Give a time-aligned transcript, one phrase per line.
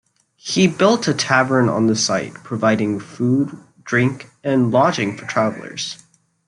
[0.37, 5.99] He built a tavern on the site, providing food, drink and lodging for travelers.